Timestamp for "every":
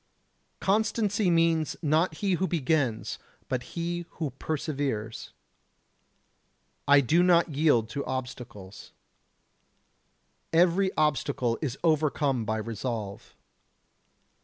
10.51-10.89